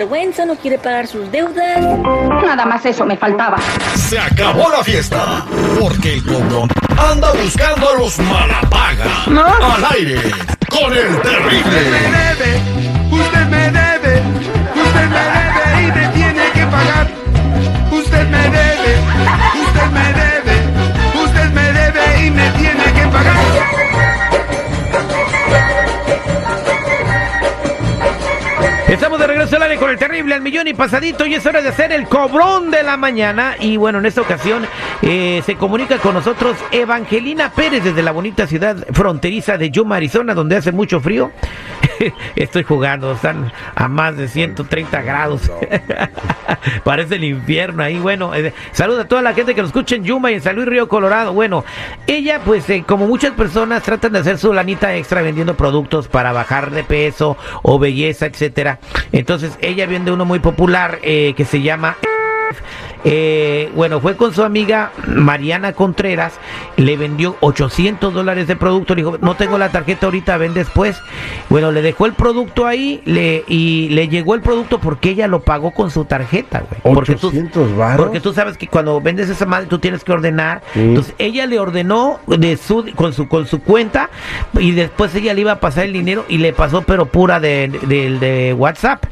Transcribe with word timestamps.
sinvergüenza, 0.00 0.46
no 0.46 0.56
quiere 0.56 0.78
pagar 0.78 1.06
sus 1.06 1.30
deudas. 1.30 1.78
Nada 2.42 2.64
más 2.64 2.84
eso 2.86 3.04
me 3.04 3.16
faltaba. 3.16 3.58
Se 3.96 4.18
acabó 4.18 4.70
la 4.70 4.82
fiesta. 4.82 5.44
Porque 5.78 6.14
el 6.14 6.24
cobrón 6.24 6.68
anda 6.96 7.30
buscando 7.32 7.90
a 7.90 7.98
los 7.98 8.18
malapaga. 8.18 9.04
¿No? 9.26 9.44
Al 9.44 9.84
aire. 9.96 10.20
Con 10.70 10.92
el 10.92 11.20
terrible. 11.20 12.99
Al 30.40 30.44
millón 30.44 30.68
y 30.68 30.72
pasadito 30.72 31.26
y 31.26 31.34
es 31.34 31.44
hora 31.44 31.60
de 31.60 31.68
hacer 31.68 31.92
el 31.92 32.08
cobrón 32.08 32.70
de 32.70 32.82
la 32.82 32.96
mañana 32.96 33.56
y 33.60 33.76
bueno 33.76 33.98
en 33.98 34.06
esta 34.06 34.22
ocasión 34.22 34.66
eh, 35.02 35.42
se 35.44 35.54
comunica 35.56 35.98
con 35.98 36.14
nosotros 36.14 36.56
Evangelina 36.72 37.52
Pérez 37.52 37.84
desde 37.84 38.02
la 38.02 38.10
bonita 38.10 38.46
ciudad 38.46 38.74
fronteriza 38.90 39.58
de 39.58 39.70
Yuma, 39.70 39.96
Arizona 39.96 40.32
donde 40.32 40.56
hace 40.56 40.72
mucho 40.72 40.98
frío. 40.98 41.30
Estoy 42.36 42.64
jugando, 42.64 43.12
están 43.12 43.52
a 43.74 43.88
más 43.88 44.16
de 44.16 44.28
130 44.28 45.02
grados. 45.02 45.50
Parece 46.84 47.16
el 47.16 47.24
infierno 47.24 47.82
ahí. 47.82 47.98
Bueno, 47.98 48.34
eh, 48.34 48.52
saluda 48.72 49.02
a 49.02 49.08
toda 49.08 49.22
la 49.22 49.34
gente 49.34 49.54
que 49.54 49.60
nos 49.60 49.70
escucha 49.70 49.96
en 49.96 50.04
Yuma 50.04 50.30
y 50.30 50.34
en 50.34 50.42
San 50.42 50.56
Luis 50.56 50.68
Río 50.68 50.88
Colorado. 50.88 51.32
Bueno, 51.32 51.64
ella 52.06 52.40
pues 52.44 52.68
eh, 52.70 52.84
como 52.86 53.06
muchas 53.06 53.32
personas 53.32 53.82
tratan 53.82 54.12
de 54.12 54.20
hacer 54.20 54.38
su 54.38 54.52
lanita 54.52 54.94
extra 54.94 55.22
vendiendo 55.22 55.54
productos 55.56 56.08
para 56.08 56.32
bajar 56.32 56.70
de 56.70 56.84
peso 56.84 57.36
o 57.62 57.78
belleza, 57.78 58.26
etcétera. 58.26 58.78
Entonces 59.12 59.58
ella 59.60 59.86
vende 59.86 60.12
uno 60.12 60.24
muy 60.24 60.38
popular 60.38 60.98
eh, 61.02 61.34
que 61.36 61.44
se 61.44 61.62
llama 61.62 61.96
eh, 63.04 63.70
bueno, 63.74 64.00
fue 64.00 64.16
con 64.16 64.34
su 64.34 64.42
amiga 64.42 64.92
Mariana 65.06 65.72
Contreras, 65.72 66.34
le 66.76 66.96
vendió 66.96 67.36
800 67.40 68.12
dólares 68.12 68.46
de 68.46 68.56
producto, 68.56 68.94
le 68.94 69.02
dijo, 69.02 69.18
no 69.20 69.34
tengo 69.36 69.58
la 69.58 69.70
tarjeta 69.70 70.06
ahorita, 70.06 70.36
ven 70.36 70.54
después. 70.54 70.96
Bueno, 71.48 71.72
le 71.72 71.82
dejó 71.82 72.06
el 72.06 72.12
producto 72.14 72.66
ahí 72.66 73.02
le, 73.04 73.44
y 73.48 73.88
le 73.90 74.08
llegó 74.08 74.34
el 74.34 74.40
producto 74.40 74.78
porque 74.80 75.10
ella 75.10 75.26
lo 75.28 75.40
pagó 75.40 75.70
con 75.72 75.90
su 75.90 76.04
tarjeta, 76.04 76.64
güey. 76.68 76.94
Porque 76.94 77.14
tú, 77.14 77.28
800 77.28 77.76
varos. 77.76 78.06
porque 78.06 78.20
tú 78.20 78.32
sabes 78.32 78.56
que 78.56 78.66
cuando 78.66 79.00
vendes 79.00 79.28
esa 79.28 79.46
madre 79.46 79.66
tú 79.66 79.78
tienes 79.78 80.04
que 80.04 80.12
ordenar. 80.12 80.62
Sí. 80.74 80.80
Entonces 80.80 81.14
ella 81.18 81.46
le 81.46 81.58
ordenó 81.58 82.20
de 82.26 82.56
su, 82.56 82.86
con 82.94 83.12
su 83.12 83.28
con 83.28 83.46
su 83.46 83.60
cuenta 83.60 84.10
y 84.58 84.72
después 84.72 85.14
ella 85.14 85.34
le 85.34 85.42
iba 85.42 85.52
a 85.52 85.60
pasar 85.60 85.84
el 85.84 85.92
dinero 85.92 86.24
y 86.28 86.38
le 86.38 86.52
pasó 86.52 86.82
pero 86.82 87.06
pura 87.06 87.40
de, 87.40 87.68
de- 87.86 88.18
de 88.18 88.52
WhatsApp. 88.54 89.04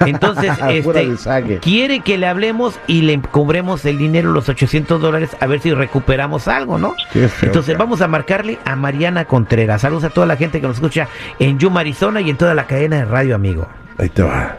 Entonces, 0.00 0.52
este, 0.68 1.58
quiere 1.60 2.00
que 2.00 2.18
le 2.18 2.26
hablemos 2.26 2.78
y 2.86 3.02
le 3.02 3.12
cobremos 3.32 3.84
el 3.86 3.98
dinero, 3.98 4.30
los 4.30 4.48
800 4.48 5.00
dólares, 5.00 5.36
a 5.40 5.46
ver 5.46 5.58
si 5.60 5.72
recuperamos 5.74 6.46
algo, 6.46 6.78
¿no? 6.78 6.94
Qué 7.12 7.28
Entonces 7.42 7.72
cara. 7.74 7.78
vamos 7.78 8.00
a 8.02 8.06
marcarle 8.08 8.58
a 8.64 8.76
Mariana 8.76 9.24
Contreras. 9.24 9.80
Saludos 9.80 10.04
a 10.04 10.10
toda 10.10 10.26
la 10.28 10.36
gente 10.36 10.60
que 10.60 10.66
nos 10.68 10.76
escucha 10.76 11.08
en 11.40 11.58
Yuma, 11.58 11.80
Arizona 11.80 12.20
y 12.20 12.30
en 12.30 12.36
toda 12.36 12.54
la 12.54 12.66
cadena 12.68 12.96
de 12.98 13.04
radio, 13.06 13.34
amigo. 13.34 13.66
Ahí 13.98 14.08
te 14.10 14.22
va. 14.22 14.56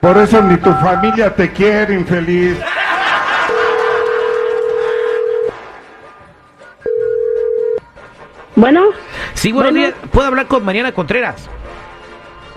Por 0.00 0.16
eso 0.16 0.40
ni 0.42 0.56
tu 0.56 0.72
familia 0.74 1.34
te 1.34 1.50
quiere, 1.52 1.92
infeliz. 1.94 2.56
Bueno, 8.56 8.86
Sí, 9.34 9.52
buenos 9.52 9.72
Bueno. 9.72 9.86
días. 9.86 9.98
¿Puedo 10.10 10.26
hablar 10.26 10.46
con 10.46 10.64
Mariana 10.64 10.90
Contreras? 10.92 11.48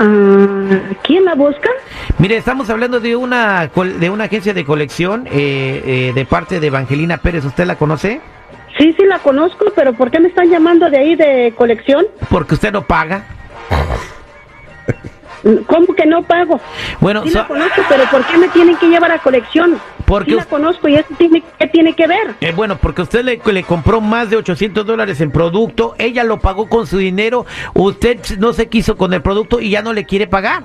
Ah, 0.02 0.80
¿quién 1.04 1.26
la 1.26 1.36
busca? 1.36 1.70
Mire, 2.18 2.38
estamos 2.38 2.70
hablando 2.70 3.00
de 3.00 3.16
una 3.16 3.68
de 3.68 4.10
una 4.10 4.26
agencia 4.26 4.54
de 4.54 4.66
colección 4.66 5.28
eh, 5.32 5.82
eh, 5.86 6.12
de 6.14 6.26
parte 6.26 6.60
de 6.60 6.68
Evangelina 6.68 7.18
Pérez. 7.18 7.46
¿Usted 7.46 7.66
la 7.66 7.76
conoce? 7.76 8.20
Sí, 8.78 8.94
sí 8.98 9.06
la 9.06 9.20
conozco, 9.20 9.66
pero 9.76 9.94
¿por 9.94 10.10
qué 10.12 10.20
me 10.20 10.30
están 10.30 10.50
llamando 10.50 10.90
de 10.90 10.98
ahí 10.98 11.16
de 11.16 11.54
colección? 11.58 12.06
Porque 12.30 12.56
usted 12.56 12.72
no 12.72 12.84
paga. 12.84 13.26
¿Cómo 15.66 15.88
que 15.96 16.06
no 16.06 16.22
pago? 16.24 16.60
Bueno, 17.00 17.24
Sí 17.24 17.32
so- 17.32 17.40
la 17.40 17.48
conozco, 17.48 17.82
pero 17.90 18.04
¿por 18.12 18.24
qué 18.26 18.38
me 18.38 18.48
tienen 18.50 18.78
que 18.78 18.88
llevar 18.88 19.12
a 19.12 19.18
colección? 19.20 19.80
Porque 20.12 20.32
Sí 20.32 20.36
la 20.36 20.44
conozco 20.44 20.90
y 20.90 20.96
eso 20.96 21.08
tiene, 21.18 21.42
¿qué 21.58 21.68
tiene 21.68 21.94
que 21.94 22.06
ver? 22.06 22.36
Eh, 22.42 22.52
bueno, 22.54 22.78
porque 22.78 23.02
usted 23.02 23.24
le, 23.24 23.40
le 23.46 23.64
compró 23.64 24.02
más 24.02 24.30
de 24.30 24.36
800 24.36 24.86
dólares 24.86 25.22
en 25.22 25.32
producto, 25.32 25.96
ella 25.98 26.26
lo 26.26 26.38
pagó 26.38 26.68
con 26.68 26.86
su 26.86 26.98
dinero, 26.98 27.46
usted 27.76 28.20
no 28.38 28.52
se 28.52 28.68
quiso 28.68 28.98
con 28.98 29.14
el 29.14 29.22
producto 29.22 29.62
y 29.62 29.70
ya 29.70 29.82
no 29.82 29.94
le 29.94 30.04
quiere 30.04 30.28
pagar. 30.28 30.64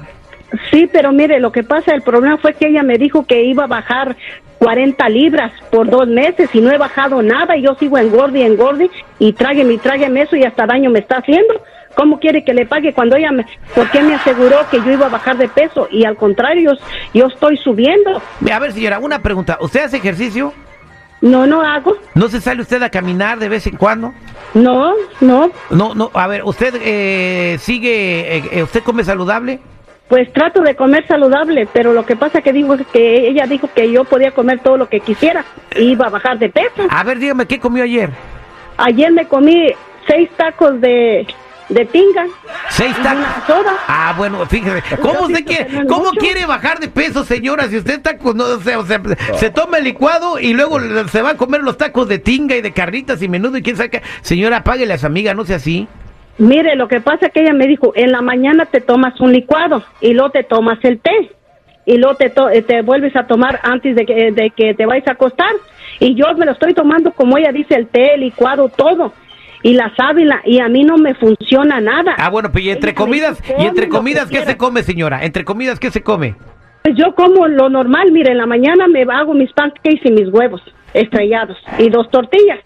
Sí, 0.73 0.91
pero 0.93 1.13
mire, 1.13 1.39
lo 1.39 1.53
que 1.53 1.63
pasa, 1.63 1.95
el 1.95 2.03
problema 2.03 2.39
fue 2.39 2.55
que 2.55 2.67
ella 2.67 2.83
me 2.83 2.99
dijo 2.99 3.25
que 3.25 3.45
iba 3.45 3.63
a 3.63 3.69
bajar 3.69 4.17
40 4.59 5.09
libras 5.11 5.53
por 5.71 5.89
dos 5.89 6.09
meses 6.09 6.51
y 6.53 6.61
no 6.61 6.73
he 6.73 6.79
bajado 6.79 7.23
nada 7.23 7.57
y 7.57 7.63
yo 7.63 7.77
sigo 7.77 7.99
engorde 7.99 8.41
y 8.41 8.43
engorde 8.43 8.91
y 9.21 9.33
trágueme 9.33 9.75
y 9.75 9.79
trágueme 9.79 10.23
eso 10.23 10.35
y 10.35 10.43
hasta 10.43 10.67
daño 10.67 10.91
me 10.91 10.99
está 10.99 11.19
haciendo. 11.19 11.63
¿Cómo 11.97 12.21
quiere 12.21 12.45
que 12.45 12.53
le 12.53 12.67
pague 12.67 12.93
cuando 12.93 13.17
ella 13.17 13.33
me, 13.33 13.47
por 13.75 13.91
qué 13.91 14.03
me 14.03 14.15
aseguró 14.15 14.59
que 14.71 14.77
yo 14.83 14.93
iba 14.93 15.07
a 15.07 15.09
bajar 15.09 15.39
de 15.39 15.49
peso 15.49 15.89
y 15.91 16.05
al 16.05 16.17
contrario, 16.17 16.75
yo 17.15 17.27
estoy 17.27 17.57
subiendo? 17.57 18.21
A 18.53 18.59
ver, 18.59 18.73
señora, 18.73 18.99
una 18.99 19.21
pregunta. 19.21 19.57
¿Usted 19.63 19.85
hace 19.85 19.97
ejercicio? 19.97 20.53
No, 21.23 21.47
no 21.47 21.63
hago. 21.63 21.97
¿No 22.15 22.29
se 22.29 22.43
sale 22.43 22.61
usted 22.61 22.83
a 22.83 22.91
caminar 22.91 23.39
de 23.39 23.49
vez 23.49 23.67
en 23.67 23.77
cuando? 23.77 24.13
No, 24.53 24.93
no. 25.23 25.51
No, 25.71 25.95
no, 25.95 26.11
a 26.13 26.27
ver, 26.27 26.45
¿usted 26.45 26.75
eh, 26.83 27.57
sigue, 27.61 28.37
eh, 28.37 28.43
eh, 28.53 28.63
usted 28.63 28.83
come 28.83 29.03
saludable? 29.03 29.59
Pues 30.09 30.31
trato 30.35 30.61
de 30.61 30.77
comer 30.77 31.07
saludable, 31.07 31.67
pero 31.73 31.95
lo 31.95 32.05
que 32.05 32.15
pasa 32.15 32.43
que 32.43 32.53
dijo 32.53 32.77
que 32.93 33.27
ella 33.27 33.47
dijo 33.47 33.71
que 33.75 33.91
yo 33.91 34.05
podía 34.05 34.33
comer 34.33 34.61
todo 34.61 34.77
lo 34.77 34.91
que 34.91 35.01
quisiera 35.01 35.47
e 35.71 35.83
iba 35.83 36.07
a 36.07 36.11
bajar 36.11 36.39
de 36.39 36.51
peso. 36.51 36.87
A 36.91 37.03
ver, 37.03 37.19
dígame, 37.19 37.47
¿qué 37.47 37.59
comió 37.59 37.85
ayer? 37.85 38.11
Ayer 38.77 39.11
me 39.11 39.27
comí 39.27 39.73
seis 40.07 40.29
tacos 40.37 40.79
de, 40.81 41.27
de 41.69 41.85
tinga. 41.87 42.27
¿Seis 42.71 42.95
tacos? 43.03 43.25
Ah, 43.89 44.15
bueno, 44.17 44.45
fíjese, 44.47 44.83
¿cómo 45.01 45.27
pienso 45.27 45.45
quiere, 45.45 45.71
no 45.73 45.81
es 45.83 45.87
cómo 45.89 46.05
mucho. 46.05 46.21
quiere 46.21 46.47
bajar 46.47 46.79
de 46.79 46.89
peso, 46.89 47.25
señora? 47.25 47.65
Si 47.69 47.77
usted 47.77 47.95
está 47.95 48.19
con, 48.19 48.37
no, 48.37 48.45
o 48.45 48.61
sea, 48.61 48.79
o 48.79 48.85
sea, 48.87 49.01
se 49.35 49.51
toma 49.51 49.79
el 49.79 49.85
licuado 49.85 50.39
y 50.39 50.55
luego 50.55 50.79
se 51.09 51.23
va 51.23 51.31
a 51.31 51.37
comer 51.37 51.63
los 51.63 51.77
tacos 51.77 52.09
de 52.09 52.19
tinga 52.19 52.57
y 52.57 52.61
de 52.61 52.73
carnitas 52.73 53.21
y 53.23 53.29
menudo 53.29 53.57
y 53.59 53.63
quién 53.63 53.77
sabe 53.77 53.91
qué. 53.91 54.03
Señora, 54.23 54.63
páguele 54.63 54.95
a 54.95 54.99
su 54.99 55.07
amiga, 55.07 55.35
no 55.35 55.45
sea 55.45 55.57
así. 55.57 55.89
Mire, 56.39 56.77
lo 56.77 56.87
que 56.87 57.01
pasa 57.01 57.31
que 57.31 57.41
ella 57.41 57.55
me 57.55 57.67
dijo, 57.67 57.93
en 57.97 58.13
la 58.13 58.21
mañana 58.21 58.67
te 58.67 58.81
tomas 58.81 59.19
un 59.21 59.33
licuado 59.33 59.83
y 60.01 60.13
luego 60.13 60.31
te 60.31 60.45
tomas 60.45 60.79
el 60.85 61.01
té 61.01 61.31
y 61.87 61.97
luego 61.99 62.17
te, 62.17 62.31
to- 62.31 62.51
eh, 62.51 62.63
te 62.63 62.83
vuelves 62.83 63.17
a 63.17 63.27
tomar 63.27 63.59
antes 63.63 63.97
de 63.97 64.05
que, 64.05 64.33
de 64.33 64.51
que 64.51 64.75
te 64.75 64.85
vayas 64.87 65.09
a 65.09 65.13
acostar. 65.13 65.51
Y 65.99 66.15
yo 66.15 66.27
me 66.37 66.45
lo 66.45 66.53
estoy 66.53 66.75
tomando 66.75 67.11
como 67.13 67.39
ella 67.39 67.53
dice, 67.53 67.75
el 67.75 67.87
té, 67.87 68.15
el 68.15 68.21
licuado, 68.21 68.69
todo. 68.69 69.15
Y 69.67 69.75
la 69.75 69.93
sábila, 69.97 70.43
y 70.45 70.61
a 70.61 70.69
mí 70.69 70.85
no 70.85 70.97
me 70.97 71.13
funciona 71.15 71.81
nada. 71.81 72.15
Ah, 72.19 72.31
bueno, 72.31 72.53
pues 72.53 72.63
y 72.63 72.71
entre 72.71 72.91
Ella 72.91 72.99
comidas, 72.99 73.43
dice, 73.43 73.57
y 73.59 73.67
entre 73.67 73.89
"Come 73.89 73.89
lo 73.89 73.99
comidas, 73.99 74.25
¿qué 74.29 74.37
se 74.37 74.43
quieras". 74.45 74.57
come, 74.59 74.83
señora? 74.85 75.25
Entre 75.25 75.45
comidas, 75.45 75.81
¿qué 75.81 75.91
se 75.91 76.05
come? 76.05 76.37
Pues 76.85 76.95
yo 76.97 77.13
como 77.17 77.49
lo 77.49 77.69
normal, 77.69 78.13
mire, 78.13 78.31
en 78.31 78.39
la 78.39 78.47
mañana 78.47 78.87
me 78.87 79.03
hago 79.13 79.35
mis 79.35 79.53
pancakes 79.55 80.03
y 80.05 80.13
mis 80.13 80.29
huevos 80.29 80.63
estrellados 80.95 81.59
y 81.81 81.91
dos 81.91 82.09
tortillas. 82.11 82.61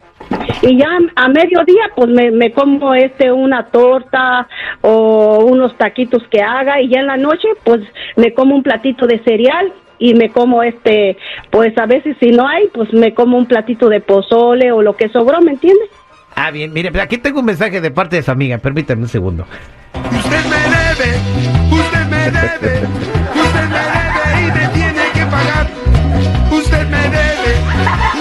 Y 0.61 0.77
ya 0.77 0.89
a 1.17 1.29
mediodía 1.29 1.91
pues 1.97 2.11
me, 2.11 2.31
me 2.31 2.53
como 2.53 2.95
este 2.95 3.33
una 3.33 3.65
torta 3.65 4.47
o 4.83 5.47
unos 5.47 5.75
taquitos 5.79 6.23
que 6.29 6.43
haga 6.43 6.83
y 6.83 6.91
ya 6.91 7.01
en 7.01 7.07
la 7.07 7.17
noche 7.17 7.49
pues 7.65 7.81
me 8.17 8.35
como 8.35 8.55
un 8.55 8.63
platito 8.63 9.07
de 9.07 9.21
cereal 9.21 9.73
y 9.99 10.13
me 10.13 10.29
como 10.29 10.63
este 10.63 11.17
pues 11.49 11.77
a 11.79 11.87
veces 11.87 12.15
si 12.21 12.31
no 12.31 12.47
hay 12.47 12.69
pues 12.75 12.93
me 12.93 13.15
como 13.15 13.39
un 13.39 13.47
platito 13.47 13.89
de 13.89 14.01
pozole 14.01 14.71
o 14.71 14.83
lo 14.83 14.97
que 14.97 15.09
sobró, 15.09 15.41
¿me 15.41 15.53
entiendes? 15.53 15.89
Ah, 16.35 16.51
bien, 16.51 16.73
mire, 16.73 16.91
pues 16.91 17.03
aquí 17.03 17.19
tengo 17.19 17.41
un 17.41 17.47
mensaje 17.47 17.81
de 17.81 17.91
parte 17.91 18.17
de 18.17 18.23
su 18.23 18.31
amiga, 18.31 18.59
permítame 18.59 19.03
un 19.03 19.09
segundo. 19.09 19.47
Usted 19.95 20.45
me 20.47 20.57
debe, 20.57 21.19
usted 21.71 22.07
me 22.07 22.31
debe, 22.31 22.87
usted 23.35 23.69
me 23.69 23.81
debe 23.91 24.41
y 24.41 24.53
me 24.53 24.69
tiene 24.69 25.03
que 25.13 25.27
pagar. 25.27 25.69
Usted 26.51 26.87
me 26.89 27.03
debe, 27.03 27.53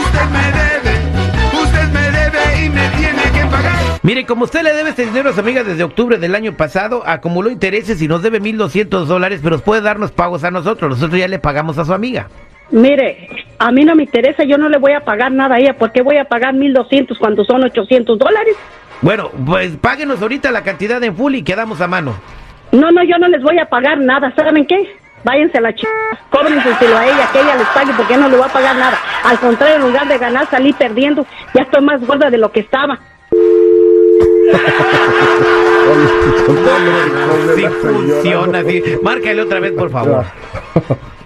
usted 0.02 0.26
me 0.32 0.52
debe, 0.52 1.64
usted 1.64 1.88
me 1.90 2.12
debe 2.12 2.66
y 2.66 2.70
me 2.70 2.90
tiene 2.98 3.22
que 3.34 3.46
pagar. 3.50 4.00
Mire, 4.04 4.26
como 4.26 4.46
usted 4.46 4.64
le 4.64 4.74
debe 4.74 4.90
este 4.90 5.06
dinero 5.06 5.30
a 5.30 5.34
su 5.34 5.40
amiga 5.40 5.64
desde 5.64 5.84
octubre 5.84 6.18
del 6.18 6.36
año 6.36 6.58
pasado, 6.58 7.04
acumuló 7.06 7.50
intereses 7.50 8.02
y 8.02 8.08
nos 8.08 8.22
debe 8.22 8.42
1.200 8.42 9.06
dólares, 9.06 9.40
pero 9.44 9.60
puede 9.60 9.82
darnos 9.82 10.12
pagos 10.12 10.44
a 10.44 10.52
nosotros. 10.52 10.92
Nosotros 10.92 11.20
ya 11.20 11.28
le 11.28 11.40
pagamos 11.40 11.78
a 11.78 11.86
su 11.86 11.94
amiga. 11.94 12.28
Mire, 12.72 13.28
a 13.60 13.72
mí 13.72 13.84
no 13.84 13.94
me 13.96 14.04
interesa, 14.04 14.44
yo 14.46 14.58
no 14.58 14.70
le 14.70 14.78
voy 14.78 14.94
a 14.94 15.02
pagar 15.02 15.32
nada 15.32 15.56
a 15.56 15.60
ella, 15.60 15.76
porque 15.78 16.02
voy 16.02 16.18
a 16.18 16.24
pagar 16.24 16.54
1200 16.54 17.18
cuando 17.18 17.44
son 17.44 17.64
800 17.64 18.18
dólares? 18.18 18.56
Bueno, 19.02 19.30
pues 19.46 19.76
páguenos 19.78 20.22
ahorita 20.22 20.50
la 20.52 20.64
cantidad 20.64 21.04
en 21.04 21.16
full 21.16 21.36
y 21.36 21.44
quedamos 21.44 21.82
a 21.82 21.88
mano. 21.88 22.16
No, 22.72 22.92
no, 22.92 23.04
yo 23.04 23.18
no 23.18 23.28
les 23.28 23.42
voy 23.44 23.60
a 23.60 23.66
pagar 23.66 24.00
nada, 24.00 24.34
¿saben 24.36 24.66
qué? 24.66 24.96
Váyanse 25.24 25.58
a 25.58 25.62
la 25.62 25.74
ch... 25.74 25.86
Cóbrenselo 26.30 26.98
a 26.98 27.06
ella, 27.06 27.30
que 27.34 27.42
ella 27.42 27.56
les 27.58 27.68
pague, 27.68 27.92
porque 27.98 28.14
yo 28.14 28.20
no 28.20 28.30
le 28.30 28.38
voy 28.38 28.46
a 28.46 28.54
pagar 28.54 28.76
nada. 28.78 28.98
Al 29.26 29.38
contrario, 29.40 29.76
en 29.76 29.82
lugar 29.82 30.08
de 30.08 30.18
ganar, 30.18 30.50
salí 30.50 30.72
perdiendo. 30.72 31.26
Ya 31.54 31.64
estoy 31.64 31.82
más 31.84 32.00
gorda 32.06 32.30
de 32.30 32.38
lo 32.38 32.52
que 32.52 32.62
estaba. 32.62 32.98
los 33.32 33.56
Sí 37.56 37.68
funciona, 37.82 38.64
sí. 38.64 38.84
Márcale 39.04 39.42
otra 39.42 39.60
vez, 39.60 39.74
por 39.74 39.90
favor. 39.90 40.24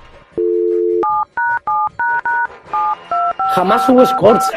Jamás 3.56 3.88
hubo 3.90 4.02
escorts. 4.04 4.52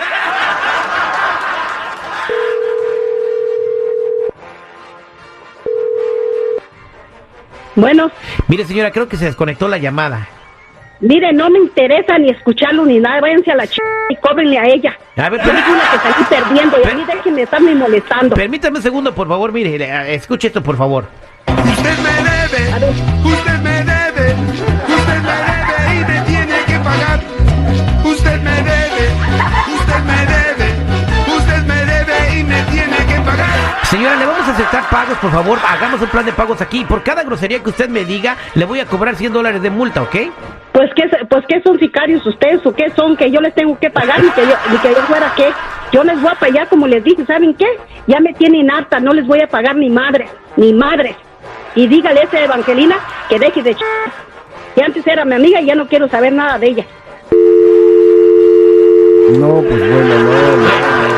Bueno, 7.74 8.10
Mire, 8.48 8.64
señora, 8.64 8.90
creo 8.90 9.08
que 9.08 9.16
se 9.18 9.26
desconectó 9.26 9.68
la 9.68 9.76
llamada. 9.76 10.28
mire, 11.00 11.30
no 11.34 11.50
me 11.50 11.58
interesa 11.58 12.16
ni 12.18 12.30
escucharlo 12.30 12.86
ni 12.86 12.98
nada. 12.98 13.20
Váyanse 13.20 13.52
a 13.52 13.56
la 13.56 13.66
ch... 13.66 13.78
y 14.08 14.16
cóbrenle 14.16 14.58
a 14.58 14.64
ella. 14.66 14.96
A 15.16 15.28
ver, 15.28 15.40
permítame, 15.42 15.76
la 15.76 15.90
que 15.90 15.98
salí 15.98 16.24
perdiendo 16.28 16.76
y 16.82 16.88
a 16.88 16.94
mí 16.94 17.04
déjenme 17.04 17.42
estarme 17.42 17.74
molestando. 17.74 18.34
permítame 18.34 18.78
un 18.78 18.82
segundo, 18.82 19.14
por 19.14 19.28
favor. 19.28 19.52
Mire, 19.52 19.76
eh, 19.84 20.14
escuche 20.14 20.46
esto, 20.46 20.62
por 20.62 20.76
favor. 20.78 21.04
Usted 21.48 21.98
me 21.98 22.10
debe, 22.30 22.90
usted 22.90 23.05
Señora, 34.06 34.20
le 34.20 34.26
vamos 34.26 34.48
a 34.48 34.52
aceptar 34.52 34.88
pagos, 34.88 35.18
por 35.18 35.32
favor. 35.32 35.58
Hagamos 35.68 36.00
un 36.00 36.06
plan 36.06 36.24
de 36.24 36.32
pagos 36.32 36.60
aquí. 36.60 36.84
Por 36.84 37.02
cada 37.02 37.24
grosería 37.24 37.60
que 37.60 37.70
usted 37.70 37.88
me 37.88 38.04
diga, 38.04 38.36
le 38.54 38.64
voy 38.64 38.78
a 38.78 38.86
cobrar 38.86 39.16
100 39.16 39.32
dólares 39.32 39.60
de 39.62 39.68
multa, 39.68 40.00
¿ok? 40.00 40.14
Pues 40.70 40.92
qué, 40.94 41.10
pues 41.28 41.44
qué 41.48 41.60
son 41.62 41.76
sicarios 41.80 42.24
ustedes 42.24 42.64
o 42.64 42.72
qué 42.72 42.88
son 42.94 43.16
que 43.16 43.32
yo 43.32 43.40
les 43.40 43.52
tengo 43.52 43.76
que 43.80 43.90
pagar 43.90 44.24
y 44.24 44.30
que 44.30 44.42
yo, 44.42 44.54
y 44.72 44.76
que 44.76 44.90
yo 44.90 45.02
fuera 45.08 45.32
qué. 45.34 45.52
Yo 45.90 46.04
les 46.04 46.22
voy 46.22 46.30
a 46.30 46.36
pagar 46.36 46.68
como 46.68 46.86
les 46.86 47.02
dije, 47.02 47.26
¿saben 47.26 47.52
qué? 47.54 47.66
Ya 48.06 48.20
me 48.20 48.32
tienen 48.32 48.70
harta, 48.70 49.00
no 49.00 49.12
les 49.12 49.26
voy 49.26 49.40
a 49.40 49.48
pagar 49.48 49.74
ni 49.74 49.90
madre, 49.90 50.28
ni 50.56 50.72
madre. 50.72 51.16
Y 51.74 51.88
dígale 51.88 52.20
a 52.20 52.24
esa 52.24 52.38
Evangelina 52.44 52.94
que 53.28 53.40
deje 53.40 53.60
de 53.60 53.74
ch... 53.74 53.82
Que 54.76 54.84
antes 54.84 55.04
era 55.04 55.24
mi 55.24 55.34
amiga 55.34 55.60
y 55.60 55.66
ya 55.66 55.74
no 55.74 55.88
quiero 55.88 56.06
saber 56.06 56.32
nada 56.32 56.60
de 56.60 56.68
ella. 56.68 56.84
No, 59.32 59.62
pues 59.62 59.80
bueno, 59.80 60.14
no, 60.14 60.56
no. 60.56 60.68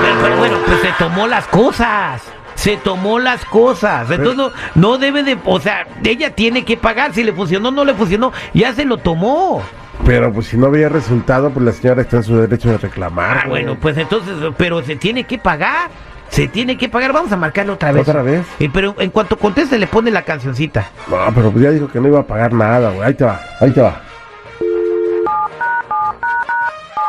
Pero, 0.01 0.21
pero 0.23 0.37
bueno, 0.39 0.57
pues 0.65 0.81
se 0.81 0.93
tomó 0.99 1.27
las 1.27 1.47
cosas. 1.49 2.23
Se 2.59 2.77
tomó 2.77 3.21
las 3.21 3.45
cosas. 3.45 4.11
Entonces 4.11 4.37
no, 4.37 4.51
no 4.75 4.99
debe 4.99 5.23
de, 5.23 5.39
o 5.45 5.61
sea, 5.61 5.87
ella 6.03 6.35
tiene 6.35 6.65
que 6.65 6.77
pagar. 6.77 7.15
Si 7.15 7.23
le 7.23 7.33
funcionó, 7.33 7.71
no 7.71 7.85
le 7.85 7.95
funcionó, 7.95 8.33
ya 8.53 8.75
se 8.75 8.85
lo 8.85 8.97
tomó. 8.97 9.63
Pero 10.05 10.33
pues 10.33 10.49
si 10.49 10.57
no 10.57 10.67
había 10.67 10.89
resultado, 10.89 11.51
pues 11.51 11.65
la 11.65 11.73
señora 11.73 12.03
está 12.03 12.17
en 12.17 12.25
su 12.25 12.37
derecho 12.37 12.69
de 12.71 12.79
reclamar. 12.79 13.43
Ah, 13.45 13.49
bueno, 13.49 13.77
pues 13.81 13.97
entonces, 13.97 14.35
pero 14.57 14.83
se 14.83 14.97
tiene 14.97 15.23
que 15.23 15.39
pagar. 15.39 15.89
Se 16.31 16.49
tiene 16.49 16.77
que 16.77 16.89
pagar. 16.89 17.13
Vamos 17.13 17.31
a 17.31 17.37
marcarle 17.37 17.73
otra 17.73 17.93
vez. 17.93 18.09
¿Otra 18.09 18.23
vez? 18.23 18.45
Eh, 18.59 18.69
pero 18.73 18.97
en 18.99 19.11
cuanto 19.11 19.39
conteste, 19.39 19.79
le 19.79 19.87
pone 19.87 20.11
la 20.11 20.23
cancioncita. 20.23 20.91
No, 21.09 21.17
pero 21.33 21.53
pues 21.53 21.63
ya 21.63 21.71
dijo 21.71 21.87
que 21.87 22.01
no 22.01 22.09
iba 22.09 22.19
a 22.19 22.27
pagar 22.27 22.53
nada, 22.53 22.91
güey. 22.91 23.07
Ahí 23.07 23.15
te 23.15 23.25
va, 23.25 23.41
ahí 23.61 23.71
te 23.71 23.81
va. 23.81 24.03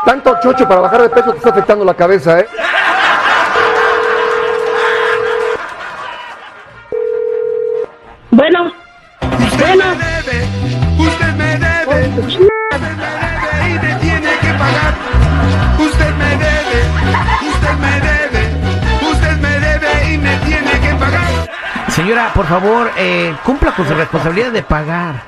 Tanto 0.06 0.36
chocho 0.42 0.68
para 0.68 0.82
bajar 0.82 1.02
de 1.02 1.10
peso 1.10 1.32
te 1.32 1.38
está 1.38 1.50
afectando 1.50 1.84
la 1.84 1.94
cabeza, 1.94 2.40
¿eh? 2.40 2.46
Me 12.22 12.90
debe 12.90 13.70
y 13.70 13.74
me 13.80 13.96
tiene 14.02 14.30
que 14.42 14.54
pagar. 14.54 14.94
Usted 15.80 16.16
me 16.16 16.30
debe, 16.30 16.80
usted 17.48 17.74
me 17.80 17.94
debe, 18.02 19.12
usted 19.12 19.38
me 19.38 19.60
debe 19.60 20.14
y 20.14 20.18
me 20.18 20.36
tiene 20.38 20.72
que 20.80 20.96
pagar. 20.96 21.22
Señora, 21.90 22.32
por 22.34 22.46
favor, 22.46 22.92
eh, 22.98 23.34
cumpla 23.44 23.72
con 23.74 23.88
su 23.88 23.94
responsabilidad 23.94 24.52
de 24.52 24.64
pagar. 24.64 25.24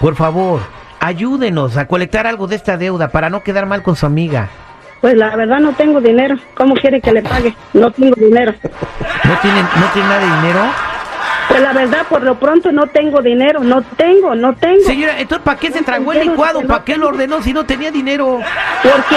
Por 0.00 0.14
favor, 0.14 0.60
ayúdenos 1.00 1.76
a 1.76 1.86
colectar 1.86 2.26
algo 2.26 2.46
de 2.46 2.56
esta 2.56 2.76
deuda 2.76 3.08
para 3.08 3.30
no 3.30 3.42
quedar 3.42 3.66
mal 3.66 3.82
con 3.82 3.96
su 3.96 4.06
amiga. 4.06 4.48
pues 5.00 5.14
la 5.16 5.34
verdad 5.36 5.58
no 5.58 5.72
tengo 5.72 6.00
dinero. 6.00 6.36
¿Cómo 6.54 6.74
quiere 6.74 7.00
que 7.00 7.12
le 7.12 7.22
pague? 7.22 7.54
No 7.72 7.90
tengo 7.90 8.14
dinero. 8.16 8.52
¿No 9.24 9.34
tiene, 9.40 9.62
no 9.62 9.86
tiene 9.92 10.08
nada 10.08 10.20
de 10.20 10.36
dinero? 10.36 10.87
Pues 11.48 11.62
la 11.62 11.72
verdad, 11.72 12.06
por 12.08 12.22
lo 12.22 12.38
pronto 12.38 12.70
no 12.72 12.86
tengo 12.88 13.22
dinero. 13.22 13.60
No 13.60 13.82
tengo, 13.82 14.34
no 14.34 14.54
tengo. 14.54 14.84
Señora, 14.84 15.18
entonces 15.18 15.44
¿para 15.44 15.58
qué 15.58 15.70
se 15.72 15.82
tragó 15.82 16.12
el 16.12 16.28
licuado? 16.28 16.60
¿Para 16.66 16.84
qué 16.84 16.96
lo 16.96 17.08
ordenó 17.08 17.42
si 17.42 17.52
no 17.52 17.64
tenía 17.64 17.90
dinero? 17.90 18.40
Porque 18.82 19.16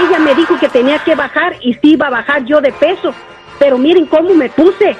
ella 0.00 0.18
me 0.18 0.34
dijo 0.34 0.58
que 0.58 0.68
tenía 0.68 0.98
que 1.00 1.14
bajar 1.14 1.56
y 1.60 1.74
sí 1.74 1.92
iba 1.92 2.06
a 2.06 2.10
bajar 2.10 2.44
yo 2.44 2.60
de 2.60 2.72
peso. 2.72 3.14
Pero 3.58 3.76
miren 3.78 4.06
cómo 4.06 4.34
me 4.34 4.48
puse. 4.48 4.96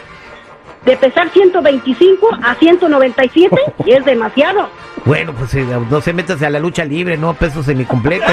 De 0.85 0.97
pesar 0.97 1.31
125 1.31 2.29
a 2.43 2.55
197 2.55 3.57
y 3.85 3.93
es 3.93 4.05
demasiado. 4.05 4.69
Bueno, 5.05 5.33
pues 5.33 5.53
eh, 5.55 5.67
no 5.91 6.01
se 6.01 6.13
métase 6.13 6.47
a 6.47 6.51
la 6.51 6.61
lucha 6.61 6.85
libre, 6.85 7.17
no 7.17 7.31
a 7.31 7.35
pesos 7.35 7.67
semicompletos. 7.67 8.31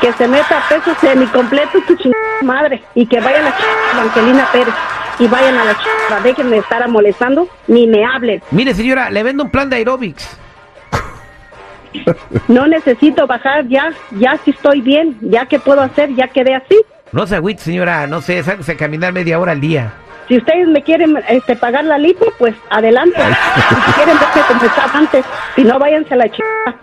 Que 0.00 0.12
se 0.14 0.26
meta 0.26 0.58
a 0.58 0.68
peso 0.68 0.94
semicompleto 0.98 1.80
tu 1.86 1.94
chingada 1.96 2.42
madre. 2.42 2.82
Y 2.94 3.04
que 3.06 3.20
vaya 3.20 3.42
la 3.42 3.54
chingada 3.56 3.92
Evangelina 3.92 4.48
Pérez. 4.52 4.74
Y 5.18 5.26
vayan 5.26 5.56
a 5.58 5.64
la 5.64 5.76
chingada. 5.76 6.20
Déjenme 6.22 6.58
estar 6.58 6.86
molestando 6.88 7.48
ni 7.66 7.86
me 7.86 8.04
hablen. 8.04 8.42
Mire, 8.50 8.74
señora, 8.74 9.10
le 9.10 9.22
vendo 9.22 9.44
un 9.44 9.50
plan 9.50 9.68
de 9.68 9.76
aerobics. 9.76 10.38
No 12.48 12.66
necesito 12.66 13.26
bajar 13.26 13.66
ya. 13.68 13.90
Ya 14.12 14.38
sí 14.44 14.52
estoy 14.52 14.80
bien. 14.80 15.16
Ya 15.20 15.46
que 15.46 15.58
puedo 15.58 15.80
hacer, 15.82 16.14
ya 16.14 16.28
quedé 16.28 16.54
así. 16.54 16.80
No 17.12 17.26
se 17.26 17.36
agüite, 17.36 17.62
señora, 17.62 18.06
no 18.06 18.20
sé, 18.20 18.42
sálgase 18.42 18.72
a 18.72 18.76
caminar 18.76 19.12
media 19.12 19.40
hora 19.40 19.52
al 19.52 19.60
día. 19.60 19.92
Si 20.28 20.36
ustedes 20.36 20.68
me 20.68 20.80
quieren 20.84 21.16
este, 21.28 21.56
pagar 21.56 21.84
la 21.84 21.98
lipo, 21.98 22.32
pues 22.38 22.54
adelante. 22.70 23.20
si 23.84 23.92
quieren 23.94 24.16
estaba 24.62 24.92
antes, 24.94 25.24
si 25.56 25.64
no, 25.64 25.76
váyanse 25.80 26.14
a 26.14 26.16
la 26.18 26.28
chica. 26.30 26.76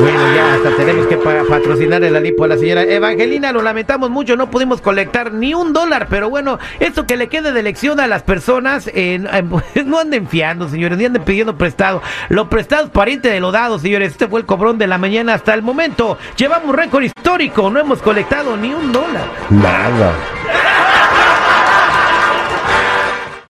Bueno, 0.00 0.34
ya 0.34 0.54
hasta 0.54 0.70
tenemos 0.76 1.06
que 1.06 1.16
pa- 1.16 1.44
patrocinar 1.48 2.02
el 2.02 2.16
alipo 2.16 2.44
a 2.44 2.48
la 2.48 2.56
señora 2.56 2.82
Evangelina. 2.82 3.52
Lo 3.52 3.62
lamentamos 3.62 4.10
mucho, 4.10 4.36
no 4.36 4.50
pudimos 4.50 4.80
colectar 4.80 5.32
ni 5.32 5.54
un 5.54 5.72
dólar, 5.72 6.06
pero 6.10 6.28
bueno, 6.30 6.58
esto 6.80 7.06
que 7.06 7.16
le 7.16 7.28
quede 7.28 7.52
de 7.52 7.62
lección 7.62 8.00
a 8.00 8.06
las 8.06 8.22
personas, 8.22 8.88
eh, 8.88 9.20
eh, 9.32 9.82
no 9.84 9.98
anden 9.98 10.26
fiando, 10.26 10.68
señores, 10.68 10.98
ni 10.98 11.04
anden 11.04 11.22
pidiendo 11.22 11.56
prestado. 11.56 12.02
Lo 12.28 12.48
prestado 12.48 12.84
es 12.86 12.90
pariente 12.90 13.28
de 13.30 13.40
lo 13.40 13.52
dado, 13.52 13.78
señores. 13.78 14.12
Este 14.12 14.26
fue 14.28 14.40
el 14.40 14.46
cobrón 14.46 14.78
de 14.78 14.86
la 14.86 14.98
mañana 14.98 15.34
hasta 15.34 15.54
el 15.54 15.62
momento. 15.62 16.18
Llevamos 16.36 16.74
récord 16.74 17.02
histórico, 17.04 17.70
no 17.70 17.78
hemos 17.80 18.00
colectado 18.02 18.56
ni 18.56 18.72
un 18.74 18.92
dólar. 18.92 19.26
Nada. 19.50 20.12